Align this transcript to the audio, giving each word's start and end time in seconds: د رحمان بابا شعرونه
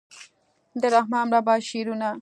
د 0.81 0.83
رحمان 0.95 1.25
بابا 1.33 1.55
شعرونه 1.67 2.09